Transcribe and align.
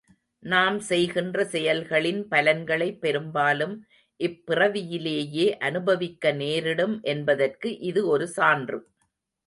நாம் 0.43 0.77
செய்கின்ற 0.79 1.43
செயல்களின் 1.45 2.21
பலன்களை 2.27 2.87
பெரும் 2.95 3.29
பாலும் 3.31 3.75
இப்பிறவியிலேயே 4.19 5.47
அனுபவிக்க 5.59 6.33
நேரிடும் 6.33 6.95
என்பதற்கு 7.13 7.71
இது 7.83 8.03
ஒரு 8.07 8.27
சான்று. 8.37 8.79